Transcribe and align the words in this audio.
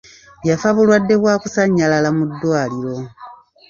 Yafa 0.49 0.67
bulwadde 0.75 1.15
bwa 1.21 1.33
kusannyalala 1.41 2.09
mu 2.17 2.23
ddwaliro. 2.29 2.95